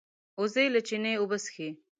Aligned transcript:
وزې 0.41 0.65
له 0.73 0.79
چینې 0.87 1.11
اوبه 1.19 1.37
څښي 1.43 1.69